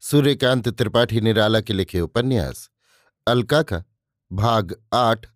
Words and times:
सूर्यकांत 0.00 0.68
त्रिपाठी 0.68 1.20
निराला 1.20 1.60
के 1.60 1.72
लिखे 1.72 2.00
उपन्यास 2.00 2.70
अलका 3.26 3.62
का 3.62 3.84
भाग 4.32 4.76
आठ, 4.92 5.26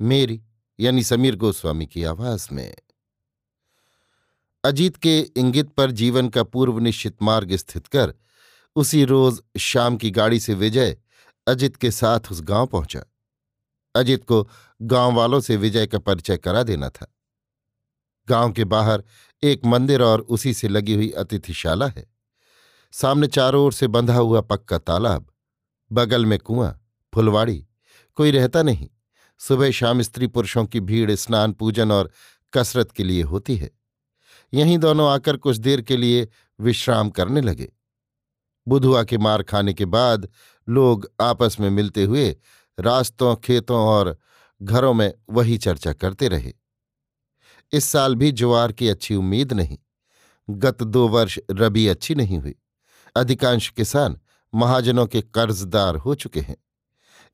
मेरी, 0.00 0.42
यानी 0.80 1.02
समीर 1.02 1.36
गोस्वामी 1.36 1.86
की 1.86 2.04
आवाज़ 2.04 2.48
में। 2.52 2.74
अजीत 4.64 4.96
के 4.96 5.20
इंगित 5.20 5.68
पर 5.68 5.90
जीवन 5.90 6.28
का 6.28 6.42
पूर्व 6.42 6.78
निश्चित 6.78 7.16
मार्ग 7.22 7.56
स्थित 7.56 7.86
कर, 7.86 8.14
उसी 8.76 9.04
रोज 9.04 9.42
शाम 9.58 9.96
की 9.96 10.10
गाड़ी 10.10 10.40
से 10.40 10.54
विजय 10.54 10.96
अजित 11.46 11.76
के 11.76 11.90
साथ 11.90 12.20
उस 12.30 12.40
गाँव 12.42 12.66
पहुँचा। 12.66 13.04
अजित 13.94 14.24
को 14.24 14.48
गाँव 14.82 15.14
वालों 15.14 15.40
से 15.40 15.56
विजय 15.56 15.86
का 15.86 15.98
परिचय 15.98 16.36
करा 16.36 16.62
देना 16.62 16.88
था। 16.88 17.14
गाँव 18.28 18.52
के 18.52 18.64
बाहर 18.64 19.04
एक 19.42 19.64
मंदिर 19.64 20.02
और 20.02 20.20
उसी 20.20 20.54
से 20.54 20.68
लगी 20.68 20.94
हुई 20.94 21.10
अतिथिशाला 21.10 21.86
है। 21.86 22.17
सामने 22.92 23.26
चारों 23.26 23.64
ओर 23.64 23.72
से 23.72 23.86
बंधा 23.86 24.16
हुआ 24.16 24.40
पक्का 24.40 24.78
तालाब, 24.78 25.32
बगल 25.92 26.26
में 26.26 26.38
कुआँ, 26.38 26.90
फुलवाड़ी, 27.14 27.66
कोई 28.14 28.30
रहता 28.30 28.62
नहीं। 28.62 28.88
सुबह 29.38 29.70
शाम 29.70 30.02
स्त्री 30.02 30.26
पुरुषों 30.26 30.64
की 30.64 30.80
भीड़ 30.80 31.14
स्नान, 31.14 31.52
पूजन 31.52 31.92
और 31.92 32.10
कसरत 32.52 32.92
के 32.92 33.04
लिए 33.04 33.22
होती 33.22 33.56
है। 33.56 33.70
यहीं 34.54 34.78
दोनों 34.78 35.10
आकर 35.10 35.36
कुछ 35.36 35.56
देर 35.56 35.82
के 35.82 35.96
लिए 35.96 36.28
विश्राम 36.60 37.10
करने 37.10 37.40
लगे। 37.40 37.72
बुधुआ 38.68 39.02
के 39.02 39.18
मार 39.18 39.42
खाने 39.42 39.74
के 39.74 39.84
बाद 39.84 40.28
लोग 40.68 41.12
आपस 41.20 41.56
में 41.60 41.70
मिलते 41.70 42.04
हुए 42.04 42.36
रास्तों, 42.80 43.36
खेतों 43.36 43.80
और 43.80 44.18
घरों 44.62 44.94
में 44.94 45.14
वही 45.30 45.58
चर्चा 45.58 45.92
करते 45.92 46.28
रहे। 46.28 46.52
इस 47.72 47.84
साल 47.84 48.14
भी 48.14 48.32
ज्वार 48.32 48.72
की 48.72 48.88
अच्छी 48.88 49.14
उम्मीद 49.14 49.52
नहीं। 49.52 49.78
गत 50.50 50.82
दो 50.82 51.08
वर्ष 51.08 51.38
रबी 51.50 51.88
अच्छी 51.88 52.14
नहीं 52.14 52.38
हुई। 52.38 52.54
अधिकांश 53.16 53.68
किसान 53.68 54.18
महाजनों 54.52 55.06
के 55.06 55.20
कर्जदार 55.22 55.96
हो 55.96 56.14
चुके 56.14 56.40
हैं। 56.40 56.56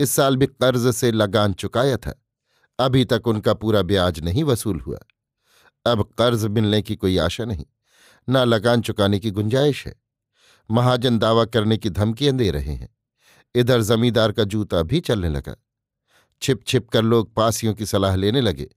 इस 0.01 0.11
साल 0.11 0.37
भी 0.37 0.47
कर्ज 0.47 0.95
से 0.95 1.11
लगान 1.13 1.53
चुकाया 1.53 1.97
था। 1.97 2.15
अभी 2.79 3.05
तक 3.05 3.27
उनका 3.27 3.55
पूरा 3.55 3.83
ब्याज 3.83 4.21
नहीं 4.21 4.45
वसूल 4.45 4.81
हुआ। 4.81 4.99
अब 5.87 6.03
कर्ज 6.19 6.45
मिलने 6.45 6.81
की 6.83 6.97
कोई 6.97 7.19
आशा 7.19 7.45
नहीं, 7.45 7.65
ना 8.29 8.45
लगान 8.45 8.81
चुकाने 8.81 9.19
की 9.19 9.31
गुंजाइश 9.31 9.87
है। 9.87 9.95
महाजन 10.71 11.19
दावा 11.19 11.45
करने 11.45 11.77
की 11.77 11.91
धमकियाँ 11.91 12.37
दे 12.37 12.51
रहे 12.51 12.75
हैं। 12.75 12.89
इधर 13.55 13.81
जमींदार 13.81 14.33
का 14.33 14.45
जूता 14.45 14.83
भी 14.83 15.01
चलने 15.01 15.29
लगा। 15.29 15.55
छिप 16.43 16.65
छिप 16.67 16.89
कर 16.89 17.03
लोग 17.03 17.35
पासियों 17.35 17.75
की 17.75 17.87
सलाह 17.87 18.17
लेने 18.17 18.41
लगे 18.41 18.69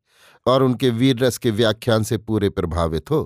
और 0.46 0.64
उनके 0.64 0.90
वीर 0.90 1.18
रस 1.20 1.38
के 1.38 1.52
व्याख्यान 1.52 2.04
से 2.04 2.18
पूरे 2.18 2.50
प्रभावित 2.50 3.12
हो। 3.12 3.24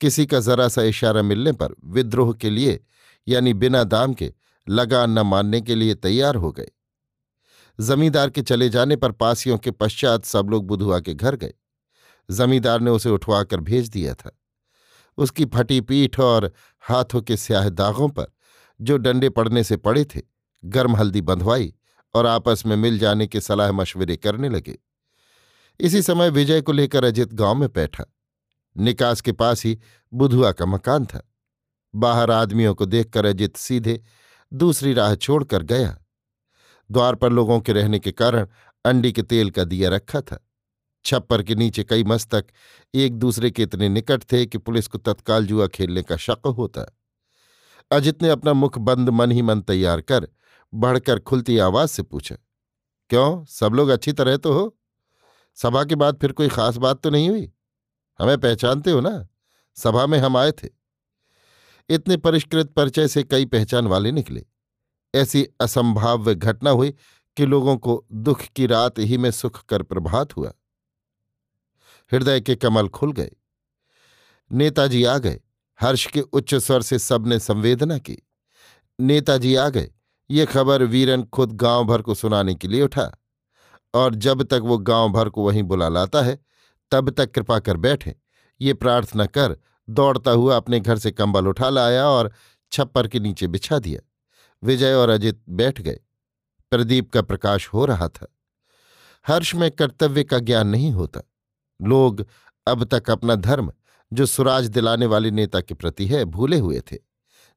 किसी 0.00 0.26
का 0.26 0.40
जरा 0.40 0.68
सा 0.68 0.82
इशारा 0.82 1.22
मिलने 1.22 1.52
पर 1.52 1.74
विद्रोह 1.84 2.32
के 2.32 2.50
लिए 2.50 2.80
यानी 3.28 3.54
बिना 3.54 3.84
दाम 3.84 4.14
के 4.14 4.34
लगान 4.68 5.10
न 5.10 5.18
मानने 5.18 5.60
के 5.60 5.74
लिए 5.74 5.94
तैयार 5.94 6.34
हो 6.34 6.52
गए। 6.52 6.68
जमींदार 7.80 8.30
के 8.30 8.42
चले 8.42 8.68
जाने 8.68 8.96
पर 8.96 9.12
पासियों 9.12 9.58
के 9.58 9.70
पश्चात 9.70 10.24
सब 10.24 10.48
लोग 10.50 10.66
बुधुआ 10.66 11.00
के 11.00 11.14
घर 11.14 11.36
गए। 11.36 11.54
जमींदार 12.30 12.80
ने 12.80 12.90
उसे 12.90 13.08
उठवाकर 13.08 13.60
भेज 13.60 13.88
दिया 13.88 14.14
था। 14.14 14.40
उसकी 15.16 15.44
फटी 15.44 15.80
पीठ 15.80 16.20
और 16.20 16.52
हाथों 16.80 17.22
के 17.22 17.36
स्याह 17.36 17.68
दागों 17.68 18.08
पर 18.08 18.26
जो 18.80 18.96
डंडे 18.96 19.28
पड़ने 19.28 19.64
से 19.64 19.76
पड़े 19.76 20.04
थे, 20.04 20.20
गर्म 20.64 20.96
हल्दी 20.96 21.20
बंधवाई 21.20 21.74
और 22.14 22.26
आपस 22.26 22.62
में 22.66 22.76
मिल 22.76 22.98
जाने 22.98 23.26
के 23.26 23.40
सलाह 23.40 23.72
मशवरे 23.72 24.16
करने 24.16 24.48
लगे। 24.48 24.78
इसी 25.80 26.02
समय 26.02 26.30
विजय 26.30 26.60
को 26.60 26.72
लेकर 26.72 27.04
अजित 27.04 27.32
गाँव 27.32 27.54
में 27.54 27.68
बैठा। 27.74 28.04
निकास 28.76 29.20
के 29.20 29.32
पास 29.32 29.64
ही 29.64 29.78
बुधुआ 30.14 30.52
का 30.52 30.66
मकान 30.66 31.06
था। 31.06 31.27
बाहर 31.94 32.30
आदमियों 32.30 32.74
को 32.74 32.86
देखकर 32.86 33.24
अजित 33.24 33.56
सीधे 33.56 34.00
दूसरी 34.52 34.92
राह 34.92 35.14
छोड़कर 35.14 35.62
गया। 35.62 35.96
द्वार 36.90 37.14
पर 37.14 37.32
लोगों 37.32 37.60
के 37.60 37.72
रहने 37.72 37.98
के 37.98 38.12
कारण 38.12 38.46
अंडी 38.84 39.12
के 39.12 39.22
तेल 39.22 39.50
का 39.50 39.64
दिया 39.64 39.90
रखा 39.90 40.20
था। 40.20 40.44
छप्पर 41.04 41.42
के 41.42 41.54
नीचे 41.54 41.84
कई 41.84 42.04
मस्तक 42.04 42.46
एक 42.94 43.14
दूसरे 43.14 43.50
के 43.50 43.62
इतने 43.62 43.88
निकट 43.88 44.22
थे 44.32 44.44
कि 44.46 44.58
पुलिस 44.58 44.88
को 44.88 44.98
तत्काल 44.98 45.46
जुआ 45.46 45.66
खेलने 45.66 46.02
का 46.02 46.16
शक 46.16 46.46
होता। 46.48 46.86
अजित 47.90 48.22
ने 48.22 48.30
अपना 48.30 48.52
मुख 48.52 48.78
बंद 48.78 49.08
मन 49.10 49.30
ही 49.30 49.42
मन 49.42 49.60
तैयार 49.60 50.00
कर 50.00 50.28
बढ़कर 50.72 51.18
खुलती 51.18 51.58
आवाज़ 51.58 51.90
से 51.90 52.02
पूछा, 52.02 52.36
क्यों? 53.10 53.44
सब 53.44 53.74
लोग 53.74 53.88
अच्छी 53.88 54.12
तरह 54.12 54.36
तो 54.36 54.52
हो? 54.52 54.74
सभा 55.56 55.84
के 55.84 55.94
बाद 55.94 56.18
फिर 56.20 56.32
कोई 56.32 56.48
खास 56.48 56.76
बात 56.76 57.00
तो 57.00 57.10
नहीं 57.10 57.28
हुई? 57.30 57.50
हमें 58.18 58.38
पहचानते 58.38 58.90
हो 58.90 59.00
ना? 59.00 59.26
सभा 59.76 60.06
में 60.06 60.18
हम 60.18 60.36
आए 60.36 60.52
थे। 60.52 60.68
इतने 61.88 62.16
परिष्कृत 62.16 62.70
परिचय 62.70 63.08
से 63.08 63.22
कई 63.22 63.44
पहचान 63.44 63.86
वाले 63.86 64.12
निकले। 64.12 64.46
ऐसी 65.14 65.46
असंभाव्य 65.60 66.34
घटना 66.34 66.70
हुई 66.70 66.94
कि 67.36 67.46
लोगों 67.46 67.76
को 67.76 68.06
दुख 68.12 68.40
की 68.40 68.66
रात 68.66 68.98
ही 68.98 69.18
में 69.18 69.30
सुख 69.30 69.64
कर 69.64 69.82
प्रभात 69.82 70.36
हुआ। 70.36 70.52
हृदय 72.12 72.40
के 72.40 72.56
कमल 72.56 72.88
खुल 72.88 73.12
गए। 73.12 73.30
नेताजी 74.52 75.04
आ 75.04 75.18
गए। 75.18 75.40
हर्ष 75.80 76.06
के 76.06 76.20
उच्च 76.20 76.54
स्वर 76.54 76.82
से 76.82 76.98
सबने 76.98 77.38
संवेदना 77.38 77.98
की। 77.98 78.18
नेताजी 79.00 79.54
आ 79.54 79.68
गए। 79.68 79.90
ये 80.30 80.46
खबर 80.46 80.82
वीरन 80.82 81.22
खुद 81.22 81.52
गाँव 81.52 81.84
भर 81.84 82.02
को 82.02 82.14
सुनाने 82.14 82.54
के 82.54 82.68
लिए 82.68 82.82
उठा। 82.82 83.12
और 83.94 84.14
जब 84.14 84.42
तक 84.42 84.60
वो 84.64 84.78
गाँव 84.78 85.08
भर 85.08 85.28
को 85.28 85.46
वहीं 85.46 85.62
बुला 85.62 85.88
लाता 85.88 86.22
है, 86.22 86.38
तब 86.90 87.10
तक 87.10 87.30
कृपा 87.30 87.58
कर 87.58 87.76
बैठे। 87.76 88.16
ये 88.60 88.74
प्रार्थना 88.74 89.26
कर 89.26 89.58
दौड़ता 89.90 90.30
हुआ 90.30 90.56
अपने 90.56 90.80
घर 90.80 90.98
से 90.98 91.10
कंबल 91.10 91.46
उठा 91.46 91.68
लाया 91.68 92.06
और 92.06 92.32
छप्पर 92.72 93.08
के 93.08 93.20
नीचे 93.20 93.46
बिछा 93.46 93.78
दिया। 93.78 94.00
विजय 94.62 94.94
और 94.94 95.08
अजित 95.08 95.42
बैठ 95.48 95.80
गए। 95.80 96.00
प्रदीप 96.70 97.10
का 97.10 97.22
प्रकाश 97.22 97.68
हो 97.68 97.84
रहा 97.84 98.08
था। 98.08 98.36
हर्ष 99.26 99.54
में 99.54 99.70
कर्तव्य 99.70 100.24
का 100.24 100.38
ज्ञान 100.38 100.66
नहीं 100.68 100.90
होता। 100.90 101.20
लोग 101.82 102.26
अब 102.66 102.84
तक 102.84 103.10
अपना 103.10 103.34
धर्म, 103.34 103.72
जो 104.12 104.26
सुराज 104.26 104.66
दिलाने 104.66 105.06
वाले 105.06 105.30
नेता 105.30 105.60
के 105.60 105.74
प्रति 105.74 106.06
है, 106.06 106.24
भूले 106.24 106.58
हुए 106.58 106.80
थे। 106.80 106.96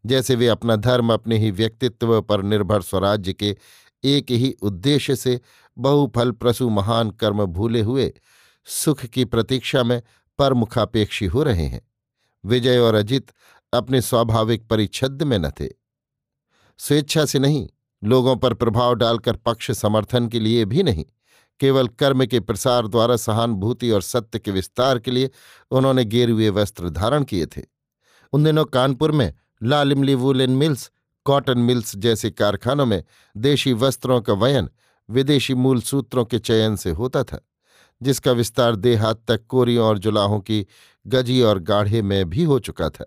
जैसे 0.06 0.36
वे 0.36 0.48
अपना 0.48 0.76
धर्म 0.76 1.14
अपने 1.14 1.38
ही 1.38 1.52
व्यक्तित्व 1.52 2.22
पर 2.22 2.44
निर्भर 2.44 2.82
स्वराज्य 2.82 3.34
के 3.34 3.58
एक 4.04 4.32
ही 4.32 4.56
उद्देश्य 4.62 5.16
से 5.16 5.42
बहुफल 5.78 6.32
प्रसु 6.32 6.70
महान 6.70 7.12
कर्म 7.12 7.46
भूले 7.46 7.82
हुए 7.82 8.14
सुख 8.66 9.06
की 9.06 9.26
प्रतीक्षा 9.26 9.84
में 9.84 10.02
परमुखापेक्षी 10.38 11.26
हो 11.26 11.44
रहे 11.44 11.66
हैं। 11.66 11.91
विजय 12.46 12.78
और 12.78 12.96
अजित 12.96 13.32
अपने 13.74 14.02
स्वाभाविक 14.02 14.68
परिच्छद 14.68 15.24
में 15.24 15.38
न 15.40 15.50
थे। 15.50 15.68
स्वेच्छा 16.80 17.26
से 17.26 17.40
नहीं, 17.40 17.68
लोगों 18.04 18.36
पर 18.36 18.54
प्रभाव 18.54 18.94
डालकर 18.94 19.36
पक्ष 19.36 19.72
समर्थन 19.72 20.28
के 20.28 20.40
लिए 20.40 20.66
भी 20.66 20.84
नहीं, 20.84 21.06
केवल 21.60 21.88
कर्म 21.88 22.26
के 22.26 22.40
प्रसार 22.40 22.88
द्वारा 22.88 23.16
सहानुभूति 23.16 23.90
और 23.92 24.02
सत्य 24.02 24.40
के 24.40 24.52
विस्तार 24.52 25.00
के 25.00 25.12
लिए 25.12 25.30
उन्होंने 25.72 26.06
गेरुए 26.06 26.50
वस्त्र 26.50 26.90
धारण 26.90 27.24
किए 27.24 27.46
थे। 27.46 27.62
उन 28.34 28.44
दिनों 28.44 28.66
कानपुर 28.66 29.12
में 29.12 29.34
Lalimli 29.64 30.16
woollen 30.16 30.52
mills, 30.52 30.92
cotton 31.26 31.60
mills 31.60 31.96
जैसे 31.96 32.30
कारखानों 32.32 32.86
में 32.86 33.04
देशी 33.36 33.74
वस्त्रों 33.74 34.22
का 34.22 34.34
वयन 34.34 34.70
विदेशी 35.10 35.54
मूल 35.54 35.82
सूत्रों 35.82 36.26
के 36.26 36.40
चयन 36.40 36.76
से 36.76 36.90
होता 36.90 37.24
था, 37.24 37.40
जिसका 38.02 38.32
विस्तार 38.32 38.76
देहात 38.76 39.24
तक 39.28 39.46
कोरियों 39.48 39.88
और 39.88 39.98
जुलाहों 39.98 40.40
की 40.40 40.66
गजी 41.08 41.42
और 41.42 41.60
गाढ़े 41.60 42.02
में 42.02 42.30
भी 42.30 42.44
हो 42.44 42.60
चुका 42.60 42.90
था। 42.90 43.06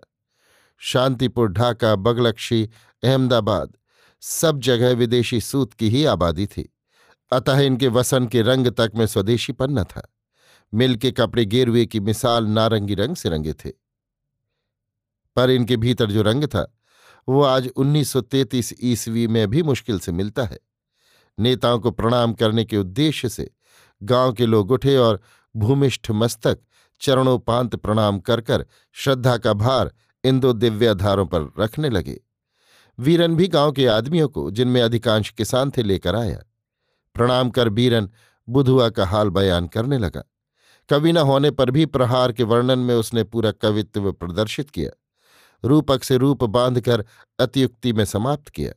शांतिपुर, 0.77 1.51
ढाका, 1.51 1.95
बगलक्षी, 1.95 2.69
अहमदाबाद 3.03 3.77
सब 4.21 4.59
जगह 4.59 4.95
विदेशी 4.95 5.41
सूत 5.41 5.73
की 5.73 5.89
ही 5.89 6.05
आबादी 6.05 6.47
थी। 6.47 6.73
अतः 7.31 7.59
इनके 7.59 7.87
वसन 7.87 8.27
के 8.27 8.41
रंग 8.41 8.67
तक 8.67 8.91
में 8.95 9.05
स्वदेशीपन 9.05 9.79
न 9.79 9.83
था। 9.83 10.15
मिल 10.73 10.95
के 10.95 11.11
कपड़े 11.11 11.45
गेरुए 11.45 11.85
की 11.85 11.99
मिसाल 11.99 12.45
नारंगी 12.45 12.95
रंग 12.95 13.15
से 13.15 13.29
रंगे 13.29 13.53
थे। 13.53 13.71
पर 15.35 15.49
इनके 15.49 15.77
भीतर 15.77 16.11
जो 16.11 16.21
रंग 16.21 16.43
था, 16.43 16.77
वो 17.29 17.43
आज 17.43 17.69
1933 17.75 18.73
ईस्वी 18.81 19.27
में 19.27 19.49
भी 19.49 19.63
मुश्किल 19.63 19.99
से 19.99 20.11
मिलता 20.11 20.43
है। 20.43 20.59
नेताओं 21.39 21.79
को 21.79 21.91
प्रणाम 21.91 22.33
करने 22.33 22.65
के 22.65 22.77
उद्देश्य 22.77 23.29
से 23.29 23.51
गाँव 24.03 24.33
के 24.33 24.45
लोग 24.45 24.71
उठे 24.71 24.97
और 24.97 25.21
भूमिष्ठ 25.55 26.11
मस्तक 26.11 26.59
चरणोपांत 26.99 27.75
प्रणाम 27.75 28.19
कर 28.19 28.41
कर 28.41 28.65
श्रद्धा 28.91 29.37
का 29.37 29.53
भार 29.53 29.91
इन 30.23 30.39
दो 30.39 30.53
दिव्याधारों 30.53 31.25
पर 31.25 31.53
रखने 31.59 31.89
लगे। 31.89 32.21
वीरन 32.99 33.35
भी 33.35 33.47
गाँव 33.47 33.71
के 33.71 33.87
आदमियों 33.87 34.29
को, 34.29 34.51
जिनमें 34.51 34.81
अधिकांश 34.81 35.29
किसान 35.29 35.71
थे, 35.71 35.83
लेकर 35.83 36.15
आया। 36.15 36.43
प्रणाम 37.13 37.49
कर 37.49 37.69
बीरन 37.69 38.09
बुधुआ 38.49 38.89
का 38.89 39.05
हाल 39.05 39.29
बयान 39.29 39.67
करने 39.67 39.97
लगा। 39.97 40.23
कवि 40.89 41.11
न 41.11 41.17
होने 41.17 41.51
पर 41.51 41.71
भी 41.71 41.85
प्रहार 41.85 42.31
के 42.31 42.43
वर्णन 42.43 42.79
में 42.79 42.95
उसने 42.95 43.23
पूरा 43.23 43.51
कवित्व 43.51 44.11
प्रदर्शित 44.11 44.69
किया। 44.69 44.91
रूपक 45.67 46.03
से 46.03 46.17
रूप 46.17 46.43
बांधकर 46.43 47.05
अतियुक्ति 47.39 47.93
में 47.93 48.05
समाप्त 48.05 48.49
किया। 48.49 48.73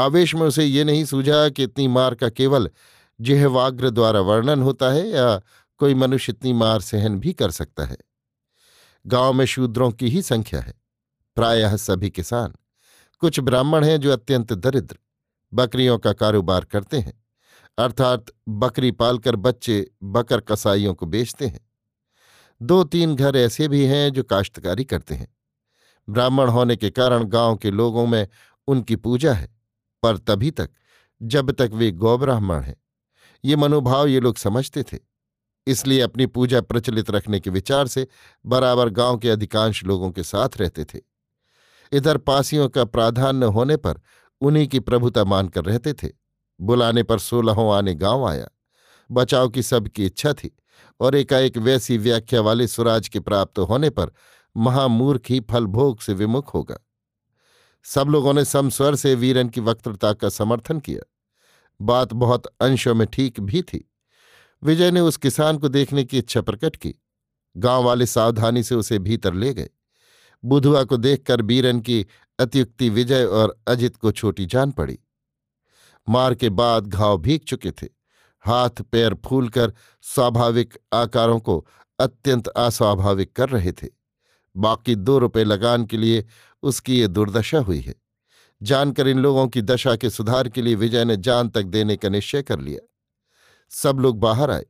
आवेश 0.00 0.34
में 0.34 0.42
उसे 0.42 0.64
ये 0.64 0.84
नहीं 0.84 1.04
सूझा 1.04 1.48
कि 1.48 1.62
इतनी 1.62 1.88
मार 1.88 2.14
का 2.14 2.28
केवल 2.28 2.70
जिहवाग्र 3.20 3.90
द्वारा 3.90 4.20
वर्णन 4.20 4.62
होता 4.62 4.90
है 4.90 5.08
या 5.08 5.40
कोई 5.78 5.94
मनुष्य 5.94 6.32
इतनी 6.32 6.52
मार 6.52 6.80
सहन 6.80 7.18
भी 7.18 7.32
कर 7.32 7.50
सकता 7.50 7.84
है। 7.84 7.96
गाँव 9.06 9.32
में 9.32 9.44
शूद्रों 9.44 9.90
की 9.90 10.08
ही 10.08 10.22
संख्या 10.22 10.60
है। 10.60 10.74
प्रायः 11.36 11.76
सभी 11.76 12.10
किसान, 12.10 12.54
कुछ 13.18 13.40
ब्राह्मण 13.40 13.84
हैं 13.84 14.00
जो 14.00 14.12
अत्यंत 14.12 14.52
दरिद्र, 14.52 14.98
बकरियों 15.54 15.98
का 15.98 16.12
कारोबार 16.12 16.64
करते 16.64 16.98
हैं, 16.98 17.24
अर्थात 17.78 18.24
बकरी 18.48 18.90
पालकर 18.90 19.36
बच्चे 19.36 19.90
बकर 20.02 20.40
कसाईयों 20.40 20.94
को 20.94 21.06
बेचते 21.06 21.46
हैं। 21.46 21.70
दो 22.62 22.84
तीन 22.84 23.16
घर 23.16 23.36
ऐसे 23.36 23.68
भी 23.68 23.84
हैं 23.86 24.10
जो 24.10 24.22
काश्तकारी 24.22 24.84
करते 24.84 25.14
हैं। 25.14 25.36
ब्राह्मण 26.08 26.48
होने 26.48 26.76
के 26.76 26.90
कारण 26.90 27.24
गाँव 27.24 27.56
के 27.56 27.70
लोगों 27.70 28.06
में 28.06 28.28
उनकी 28.66 28.96
पूजा 28.96 29.34
है, 29.34 29.56
पर 30.02 30.18
तभी 30.18 30.50
तक, 30.50 30.70
जब 31.22 31.50
तक 31.50 31.70
वे 31.74 31.90
गौब्राह्मण 31.90 32.60
हैं। 32.60 32.76
ये 33.44 33.56
मनोभाव 33.56 34.06
ये 34.06 34.20
लोग 34.20 34.36
समझते 34.36 34.82
थे। 34.82 35.13
इसलिए 35.66 36.00
अपनी 36.00 36.26
पूजा 36.26 36.60
प्रचलित 36.60 37.10
रखने 37.10 37.40
के 37.40 37.50
विचार 37.50 37.86
से 37.86 38.06
बराबर 38.46 38.88
गाँव 38.88 39.18
के 39.18 39.30
अधिकांश 39.30 39.84
लोगों 39.84 40.10
के 40.10 40.22
साथ 40.22 40.48
रहते 40.56 40.84
थे। 40.84 41.00
इधर 41.92 42.16
पासियों 42.16 42.68
का 42.68 42.84
प्राधान्य 42.84 43.46
होने 43.46 43.76
पर 43.76 44.00
उन्हीं 44.40 44.66
की 44.68 44.80
प्रभुता 44.80 45.24
मानकर 45.24 45.64
रहते 45.64 45.92
थे। 45.92 46.08
बुलाने 46.60 47.02
पर 47.02 47.18
सोलहों 47.18 47.74
आने 47.74 47.94
गाँव 47.94 48.28
आया। 48.28 48.48
बचाव 49.10 49.48
की 49.48 49.62
सबकी 49.62 50.06
इच्छा 50.06 50.32
थी 50.32 50.56
और 51.00 51.14
एकाएक 51.14 51.58
वैसी 51.58 51.98
व्याख्या 51.98 52.40
वाले 52.40 52.66
स्वराज 52.66 53.08
के 53.08 53.20
प्राप्त 53.20 53.58
होने 53.58 53.90
पर 53.90 54.10
महामूर्ख 54.56 55.22
ही 55.30 55.40
फलभोग 55.40 56.00
से 56.00 56.12
विमुख 56.12 56.54
होगा 56.54 56.78
सब 57.84 58.08
लोगों 58.08 58.32
ने 58.32 58.44
समस्वर 58.44 58.94
से 58.94 59.14
वीरन 59.14 59.48
की 59.48 59.60
वक्तृता 59.60 60.12
का 60.12 60.28
समर्थन 60.28 60.80
किया। 60.80 61.12
बात 61.80 62.12
बहुत 62.12 62.46
अंशों 62.46 62.94
में 62.94 63.06
ठीक 63.06 63.40
भी 63.40 63.62
थी। 63.62 63.90
विजय 64.64 64.90
ने 64.90 65.00
उस 65.00 65.16
किसान 65.16 65.58
को 65.58 65.68
देखने 65.68 66.04
की 66.04 66.18
इच्छा 66.18 66.40
प्रकट 66.40 66.76
की। 66.76 66.94
गाँव 67.56 67.84
वाले 67.84 68.06
सावधानी 68.06 68.62
से 68.62 68.74
उसे 68.74 68.98
भीतर 68.98 69.34
ले 69.34 69.54
गए। 69.54 69.70
बुधुआ 70.44 70.84
को 70.84 70.96
देखकर 70.96 71.42
बीरन 71.42 71.80
की 71.80 72.06
अतियुक्ति 72.38 72.88
विजय 72.88 73.24
और 73.24 73.60
अजित 73.68 73.96
को 73.96 74.12
छोटी 74.12 74.46
जान 74.46 74.70
पड़ी। 74.70 74.98
मार 76.08 76.34
के 76.34 76.50
बाद 76.50 76.86
घाव 76.86 77.18
भीग 77.18 77.40
चुके 77.40 77.70
थे। 77.70 77.88
हाथ 78.40 78.70
पैर 78.70 79.14
फूलकर 79.14 79.72
स्वाभाविक 80.02 80.78
आकारों 80.92 81.40
को 81.40 81.66
अत्यंत 81.98 82.48
अस्वाभाविक 82.48 83.32
कर 83.32 83.48
रहे 83.48 83.72
थे। 83.72 83.88
बाकी 84.56 84.94
दो 84.94 85.18
रुपए 85.18 85.44
लगान 85.44 85.84
के 85.84 85.96
लिए 85.96 86.26
उसकी 86.62 87.00
ये 87.00 87.08
दुर्दशा 87.08 87.58
हुई 87.58 87.80
है। 87.80 87.94
जानकर 88.62 89.08
इन 89.08 89.18
लोगों 89.18 89.48
की 89.48 89.62
दशा 89.62 89.96
के 89.96 90.10
सुधार 90.10 90.48
के 90.48 90.62
लिए 90.62 90.74
विजय 90.74 91.04
ने 91.04 91.16
जान 91.16 91.48
तक 91.48 91.62
देने 91.62 91.96
का 91.96 92.08
निश्चय 92.08 92.42
कर 92.42 92.60
लिया। 92.60 92.88
सब 93.70 93.98
लोग 94.00 94.18
बाहर 94.20 94.50
आए। 94.50 94.64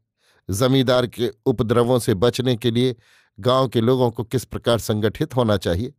जमींदार 0.48 1.06
के 1.06 1.30
उपद्रवों 1.46 1.98
से 1.98 2.14
बचने 2.14 2.56
के 2.56 2.70
लिए 2.70 2.96
गाँव 3.38 3.68
के 3.68 3.80
लोगों 3.80 4.10
को 4.10 4.24
किस 4.24 4.44
प्रकार 4.44 4.78
संगठित 4.78 5.36
होना 5.36 5.56
चाहिए? 5.56 5.92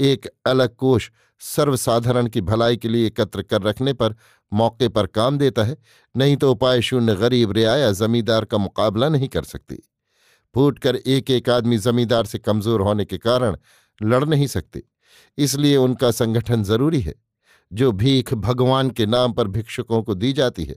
एक 0.00 0.26
अलग 0.46 0.74
कोष 0.76 1.10
सर्वसाधारण 1.40 2.26
की 2.26 2.40
भलाई 2.40 2.76
के 2.76 2.88
लिए 2.88 3.06
एकत्र 3.06 3.42
कर 3.42 3.62
रखने 3.62 3.92
पर 3.92 4.14
मौके 4.52 4.88
पर 4.88 5.06
काम 5.06 5.38
देता 5.38 5.64
है, 5.64 5.76
नहीं 6.16 6.36
तो 6.36 6.50
उपाय 6.50 6.82
शून्य 6.82 7.14
गरीब 7.14 7.52
रियाया 7.52 7.90
जमींदार 7.92 8.44
का 8.44 8.58
मुकाबला 8.58 9.08
नहीं 9.08 9.28
कर 9.28 9.42
सकती। 9.42 9.76
फूट 10.54 10.78
कर 10.78 10.96
एक 10.96 11.30
एक 11.30 11.50
आदमी 11.50 11.78
जमींदार 11.78 12.26
से 12.26 12.38
कमज़ोर 12.38 12.80
होने 12.80 13.04
के 13.04 13.18
कारण 13.18 13.56
लड़ 14.02 14.24
नहीं 14.24 14.46
सकते। 14.46 14.82
इसलिए 15.38 15.76
उनका 15.76 16.10
संगठन 16.10 16.62
ज़रूरी 16.62 17.00
है। 17.00 17.14
जो 17.72 17.92
भीख 17.92 18.32
भगवान 18.34 18.90
के 18.90 19.06
नाम 19.06 19.32
पर 19.32 19.48
भिक्षुकों 19.48 20.02
को 20.02 20.14
दी 20.14 20.32
जाती 20.32 20.64
है 20.64 20.76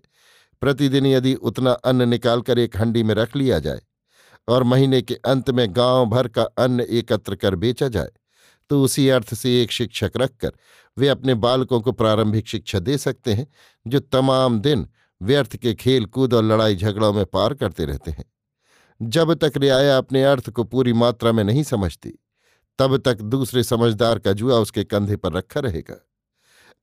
प्रतिदिन 0.61 1.05
यदि 1.05 1.33
उतना 1.33 1.71
अन्न 1.71 2.09
निकालकर 2.09 2.59
एक 2.59 2.77
हंडी 2.77 3.03
में 3.03 3.15
रख 3.15 3.35
लिया 3.35 3.59
जाए 3.59 3.81
और 4.47 4.63
महीने 4.63 5.01
के 5.01 5.15
अंत 5.15 5.49
में 5.49 5.67
गाँव 5.69 6.05
भर 6.05 6.27
का 6.27 6.43
अन्न 6.43 6.81
एकत्र 6.81 7.35
कर 7.35 7.55
बेचा 7.55 7.87
जाए 7.87 8.11
तो 8.69 8.83
उसी 8.83 9.09
अर्थ 9.09 9.33
से 9.33 9.61
एक 9.63 9.71
शिक्षक 9.71 10.11
रखकर 10.17 10.51
वे 10.97 11.07
अपने 11.07 11.33
बालकों 11.33 11.81
को 11.81 11.91
प्रारंभिक 11.91 12.47
शिक्षा 12.47 12.79
दे 12.79 12.97
सकते 12.97 13.33
हैं, 13.33 13.47
जो 13.87 13.99
तमाम 13.99 14.59
दिन 14.59 14.87
व्यर्थ 15.21 15.55
के 15.55 15.73
खेल 15.73 16.05
कूद 16.05 16.33
और 16.33 16.43
लड़ाई 16.43 16.75
झगड़ों 16.75 17.13
में 17.13 17.25
पार 17.25 17.53
करते 17.53 17.85
रहते 17.85 18.11
हैं। 18.11 18.25
जब 19.01 19.33
तक 19.33 19.53
रियाया 19.57 19.97
अपने 19.97 20.23
अर्थ 20.23 20.49
को 20.49 20.63
पूरी 20.63 20.93
मात्रा 20.93 21.31
में 21.31 21.43
नहीं 21.43 21.63
समझती, 21.63 22.09
तब 22.79 22.97
तक 22.97 23.21
दूसरे 23.21 23.63
समझदार 23.63 24.19
का 24.19 24.33
जुआ 24.33 24.55
उसके 24.55 24.83
कंधे 24.83 25.15
पर 25.15 25.33
रखा 25.33 25.59
रहेगा। 25.59 26.07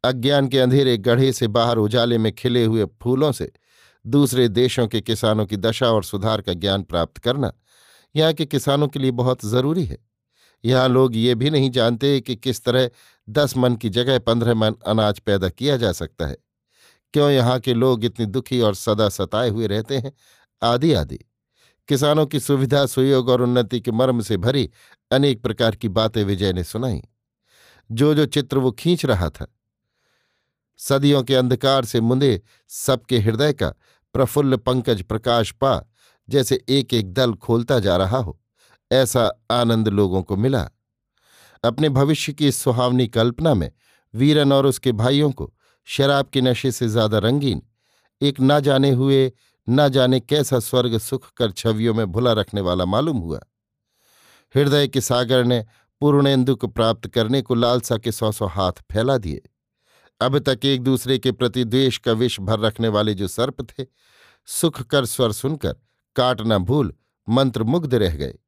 अज्ञान 0.04 0.48
के 0.48 0.58
अंधेरे 0.58 0.96
गढ़े 0.98 1.32
से 1.32 1.48
बाहर 1.48 1.76
उजाले 1.76 2.18
में 2.18 2.32
खिले 2.32 2.64
हुए 2.64 2.84
फूलों 3.02 3.32
से 3.32 3.52
दूसरे 4.06 4.48
देशों 4.48 4.88
के 4.88 5.00
किसानों 5.00 5.46
की 5.46 5.56
दशा 5.56 5.86
और 5.86 6.04
सुधार 6.04 6.40
का 6.40 6.52
ज्ञान 6.52 6.82
प्राप्त 6.82 7.18
करना 7.18 7.52
यहाँ 8.16 8.32
के 8.32 8.46
किसानों 8.46 8.88
के 8.88 8.98
लिए 8.98 9.10
बहुत 9.10 9.44
ज़रूरी 9.44 9.84
है। 9.84 9.98
यहाँ 10.64 10.88
लोग 10.88 11.16
ये 11.16 11.34
भी 11.34 11.50
नहीं 11.50 11.70
जानते 11.70 12.20
कि 12.20 12.36
किस 12.36 12.64
तरह 12.64 12.90
दस 13.28 13.56
मन 13.56 13.76
की 13.76 13.88
जगह 13.88 14.18
पंद्रह 14.18 14.54
मन 14.54 14.74
अनाज 14.86 15.18
पैदा 15.18 15.48
किया 15.48 15.76
जा 15.76 15.92
सकता 15.92 16.26
है। 16.26 16.36
क्यों 17.12 17.30
यहाँ 17.30 17.60
के 17.60 17.74
लोग 17.74 18.04
इतनी 18.04 18.26
दुखी 18.26 18.60
और 18.60 18.74
सदा 18.74 19.08
सताए 19.08 19.48
हुए 19.48 19.66
रहते 19.66 19.98
हैं? 19.98 20.12
आदि 20.62 20.92
आदि। 20.92 21.18
किसानों 21.88 22.26
की 22.26 22.40
सुविधा, 22.40 22.86
सुयोग 22.86 23.28
और 23.28 23.42
उन्नति 23.42 23.80
के 23.80 23.90
मर्म 23.90 24.20
से 24.20 24.36
भरी 24.36 24.70
अनेक 25.10 25.42
प्रकार 25.42 25.76
की 25.76 25.88
बातें 25.88 26.24
विजय 26.24 26.52
ने 26.52 26.64
सुनाई। 26.64 27.02
जो 27.92 28.14
जो 28.14 28.26
चित्र 28.26 28.58
वो 28.58 28.72
खींच 28.72 29.04
रहा 29.04 29.30
था। 29.30 29.46
सदियों 30.76 31.22
के 31.22 31.34
अंधकार 31.34 31.84
से 31.84 32.00
मुंदे 32.00 32.42
सबके 32.68 33.18
हृदय 33.18 33.52
का 33.52 33.74
प्रफुल्ल 34.16 34.56
पंकज 34.56 35.02
प्रकाश 35.02 35.50
पा 35.52 35.72
जैसे 36.28 36.60
एक 36.68 36.94
एक 36.94 37.12
दल 37.14 37.32
खोलता 37.36 37.78
जा 37.78 37.96
रहा 37.96 38.18
हो। 38.18 38.38
ऐसा 38.90 39.30
आनंद 39.50 39.88
लोगों 39.88 40.22
को 40.22 40.36
मिला। 40.36 40.68
अपने 41.64 41.88
भविष्य 41.88 42.32
की 42.32 42.48
इस 42.48 42.56
सुहावनी 42.56 43.06
कल्पना 43.08 43.54
में 43.54 43.70
वीरन 44.14 44.52
और 44.52 44.66
उसके 44.66 44.92
भाइयों 44.92 45.30
को 45.30 45.52
शराब 45.88 46.26
के 46.26 46.40
नशे 46.40 46.70
से 46.72 46.88
ज़्यादा 46.88 47.18
रंगीन, 47.18 47.62
एक 48.20 48.40
ना 48.40 48.58
जाने 48.60 48.90
हुए, 48.90 49.32
न 49.68 49.88
जाने 49.88 50.20
कैसा 50.20 50.58
स्वर्ग 50.60 50.96
सुख 50.98 51.30
कर 51.32 51.50
छवियों 51.52 51.94
में 51.94 52.06
भुला 52.06 52.32
रखने 52.32 52.60
वाला 52.60 52.84
मालूम 52.84 53.18
हुआ। 53.18 53.40
हृदय 54.54 54.88
के 54.88 55.00
सागर 55.00 55.44
ने 55.44 55.64
पूर्णेन्दु 56.00 56.54
को 56.56 56.68
प्राप्त 56.68 57.06
करने 57.06 57.42
को 57.42 57.54
लालसा 57.54 57.96
के 57.98 58.12
सौ 58.12 58.32
सौ 58.32 58.46
हाथ 58.46 58.82
फैला 58.92 59.18
दिए। 59.18 59.42
अब 60.20 60.38
तक 60.38 60.60
एक 60.64 60.82
दूसरे 60.82 61.18
के 61.18 61.32
प्रति 61.32 61.64
द्वेष 61.64 61.98
का 61.98 62.12
विष 62.12 62.40
भर 62.40 62.60
रखने 62.60 62.88
वाले 62.88 63.14
जो 63.14 63.28
सर्प 63.28 63.62
थे, 63.62 63.86
सुख 64.46 64.82
कर 64.82 65.04
स्वर 65.04 65.32
सुनकर 65.32 65.76
काटना 66.16 66.58
भूल 66.58 66.94
मंत्रमुग्ध 67.28 67.94
रह 67.94 68.16
गए। 68.16 68.38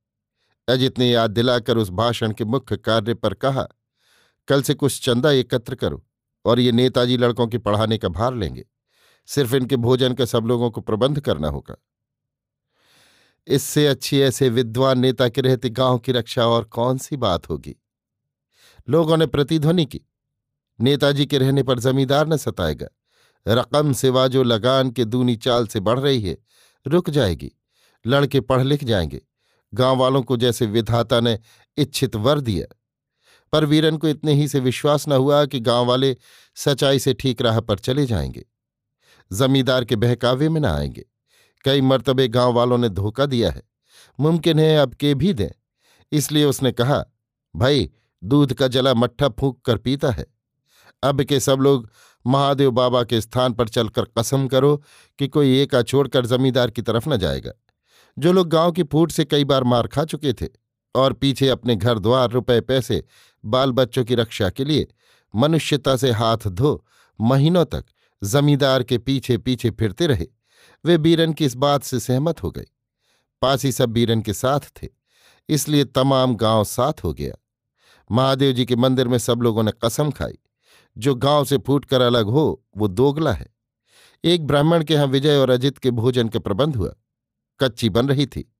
अजित 0.68 0.98
ने 0.98 1.10
याद 1.10 1.30
दिलाकर 1.30 1.76
उस 1.76 1.90
भाषण 1.90 2.32
के 2.32 2.44
मुख्य 2.44 2.76
कार्य 2.76 3.14
पर 3.14 3.34
कहा, 3.34 3.68
कल 4.48 4.62
से 4.62 4.74
कुछ 4.74 5.04
चंदा 5.04 5.30
एकत्र 5.30 5.74
करो 5.74 6.06
और 6.44 6.60
ये 6.60 6.72
नेताजी 6.72 7.16
लड़कों 7.16 7.46
के 7.46 7.58
पढ़ाने 7.58 7.98
का 7.98 8.08
भार 8.08 8.34
लेंगे। 8.34 8.64
सिर्फ़ 9.26 9.54
इनके 9.54 9.76
भोजन 9.76 10.14
का 10.14 10.24
सब 10.24 10.44
लोगों 10.44 10.70
को 10.70 10.80
प्रबंध 10.80 11.20
करना 11.20 11.48
होगा। 11.48 11.76
इससे 13.46 13.86
अच्छी 13.86 14.20
ऐसे 14.20 14.48
विद्वान 14.48 14.98
नेता 14.98 15.28
के 15.28 15.40
रहते 15.40 15.70
गाँव 15.70 15.98
की 15.98 16.12
रक्षा 16.12 16.46
और 16.46 16.64
कौन 16.64 16.98
सी 16.98 17.16
बात 17.16 17.48
होगी? 17.48 17.76
लोगों 18.88 19.16
ने 19.16 19.26
प्रतिध्वनि 19.26 19.84
की। 19.84 20.00
नेताजी 20.80 21.26
के 21.26 21.38
रहने 21.38 21.62
पर 21.62 21.78
जमींदार 21.78 22.28
न 22.28 22.36
सताएगा। 22.36 22.86
रकम 23.48 23.92
सिवा 23.92 24.26
जो 24.26 24.42
लगान 24.42 24.90
के 24.90 25.04
दूनी 25.04 25.36
चाल 25.36 25.66
से 25.66 25.80
बढ़ 25.80 26.00
रही 26.00 26.20
है, 26.20 26.38
रुक 26.86 27.10
जाएगी। 27.10 27.52
लड़के 28.06 28.40
पढ़ 28.40 28.62
लिख 28.62 28.84
जाएँगे। 28.84 29.22
गाँव 29.74 29.96
वालों 29.96 30.22
को 30.22 30.36
जैसे 30.36 30.66
विधाता 30.66 31.20
ने 31.20 31.38
इच्छित 31.76 32.16
वर 32.16 32.40
दिया। 32.40 32.74
पर 33.52 33.64
वीरन 33.64 33.96
को 33.96 34.08
इतने 34.08 34.32
ही 34.32 34.48
से 34.48 34.60
विश्वास 34.60 35.08
न 35.08 35.12
हुआ 35.12 35.46
कि 35.46 35.60
गाँव 35.60 35.86
वाले 35.86 36.16
सच्चाई 36.54 36.98
से 36.98 37.14
ठीक 37.14 37.42
राह 37.42 37.60
पर 37.60 37.78
चले 37.78 38.06
जाएँगे। 38.06 38.46
जमींदार 39.32 39.84
के 39.84 39.96
बहकावे 39.96 40.48
में 40.48 40.60
न 40.60 40.64
आएँगे। 40.64 41.04
कई 41.64 41.80
मर्तबे 41.80 42.28
गाँव 42.28 42.52
वालों 42.52 42.78
ने 42.78 42.88
धोखा 42.88 43.26
दिया 43.26 43.50
है। 43.50 43.62
मुमकिन 44.20 44.58
है 44.58 44.78
अब 44.78 44.94
के 44.94 45.14
भी 45.14 45.32
दें। 45.32 45.50
इसलिए 46.12 46.44
उसने 46.44 46.72
कहा, 46.72 47.04
भाई, 47.56 47.90
दूध 48.24 48.54
का 48.54 48.68
जला 48.68 48.94
मट्ठा 48.94 49.28
फूंक 49.28 49.60
कर 49.64 49.76
पीता 49.76 50.10
है। 50.10 50.37
अब 51.02 51.22
के 51.22 51.40
सब 51.40 51.58
लोग 51.60 51.88
महादेव 52.24 52.70
बाबा 52.70 53.02
के 53.04 53.20
स्थान 53.20 53.52
पर 53.52 53.68
चलकर 53.68 54.04
कसम 54.18 54.46
करो 54.48 54.76
कि 55.18 55.28
कोई 55.28 55.58
एका 55.60 55.82
छोड़कर 55.82 56.26
जमींदार 56.26 56.70
की 56.70 56.82
तरफ़ 56.82 57.08
न 57.08 57.16
जाएगा। 57.16 57.52
जो 58.16 58.32
लोग 58.32 58.48
गाँव 58.48 58.72
की 58.72 58.82
फूट 58.82 59.12
से 59.12 59.24
कई 59.24 59.44
बार 59.44 59.64
मार 59.64 59.86
खा 59.86 60.04
चुके 60.04 60.32
थे 60.32 60.48
और 60.94 61.12
पीछे 61.12 61.48
अपने 61.48 61.76
घर 61.76 61.98
द्वार 61.98 62.30
रुपए, 62.30 62.60
पैसे 62.60 63.04
बाल 63.44 63.72
बच्चों 63.72 64.04
की 64.04 64.14
रक्षा 64.14 64.50
के 64.50 64.64
लिए 64.64 64.86
मनुष्यता 65.34 65.96
से 65.96 66.10
हाथ 66.10 66.48
धो 66.48 66.84
महीनों 67.18 67.64
तक 67.64 67.84
जमींदार 68.22 68.82
के 68.82 68.98
पीछे 68.98 69.38
पीछे 69.38 69.70
फिरते 69.70 70.06
रहे, 70.06 70.26
वे 70.84 70.98
बीरन 70.98 71.32
की 71.32 71.44
इस 71.44 71.54
बात 71.54 71.82
से 71.82 72.00
सहमत 72.00 72.42
हो 72.42 72.50
गए। 72.50 72.66
पासी 73.42 73.72
सब 73.72 73.88
बीरन 73.88 74.22
के 74.22 74.32
साथ 74.32 74.60
थे, 74.76 74.88
इसलिए 75.48 75.84
तमाम 75.84 76.34
गाँव 76.36 76.64
साथ 76.64 77.04
हो 77.04 77.12
गया। 77.12 77.34
महादेव 78.10 78.52
जी 78.52 78.64
के 78.64 78.76
मंदिर 78.76 79.08
में 79.08 79.18
सब 79.18 79.42
लोगों 79.42 79.62
ने 79.62 79.72
कसम 79.84 80.10
खाई। 80.10 80.38
जो 80.98 81.14
गाँव 81.14 81.44
से 81.44 81.58
फूटकर 81.58 82.00
अलग 82.00 82.26
हो, 82.26 82.64
वो 82.76 82.88
दोगला 82.88 83.32
है। 83.32 83.46
एक 84.24 84.46
ब्राह्मण 84.46 84.84
के 84.84 84.94
यहाँ 84.94 85.06
विजय 85.06 85.36
और 85.36 85.50
अजित 85.50 85.78
के 85.78 85.90
भोजन 85.90 86.28
का 86.28 86.38
प्रबंध 86.38 86.76
हुआ। 86.76 86.94
कच्ची 87.60 87.88
बन 87.88 88.08
रही 88.08 88.26
थी। 88.26 88.52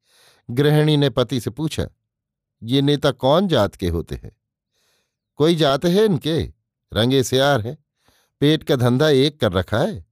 गृहिणी 0.49 0.97
ने 0.97 1.11
पति 1.11 1.41
से 1.41 1.51
पूछा, 1.51 1.89
ये 2.63 2.83
नेता 2.83 3.11
कौन 3.11 3.49
जात 3.49 3.75
के 3.75 3.89
होते 3.89 4.15
हैं? 4.15 4.37
कोई 5.39 5.55
जात 5.55 5.85
है 5.85 6.05
इनके। 6.05 6.41
रंगे 6.93 7.23
सियार 7.23 7.61
है। 7.61 7.77
पेट 8.41 8.63
का 8.63 8.77
धंधा 8.77 9.09
एक 9.09 9.41
कर 9.41 9.53
रखा 9.53 9.79
है। 9.79 10.07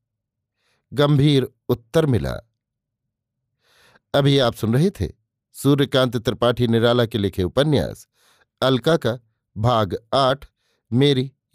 गंभीर 0.93 1.49
उत्तर 1.69 2.07
मिला, 2.07 2.33
अभी 4.15 4.39
आप 4.39 4.55
सुन 4.55 4.75
रहे 4.75 4.91
थे 4.91 5.09
सूर्यकांत 5.55 6.17
त्रिपाठी 6.17 6.67
निराला 6.67 7.07
के 7.07 7.19
लिखे 7.19 7.43
उपन्यास, 7.43 8.07
अलका 8.63 8.97
का 8.97 9.19
भाग 9.57 9.97
आठ, 10.15 10.47
मेरी 10.93 11.33